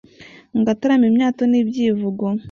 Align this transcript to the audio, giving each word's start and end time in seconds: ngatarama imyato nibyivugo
ngatarama 0.59 1.05
imyato 1.11 1.43
nibyivugo 1.51 2.25